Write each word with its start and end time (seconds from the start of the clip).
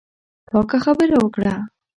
پاکه 0.47 0.77
خبره 0.85 1.15
وکړه. 1.19 1.53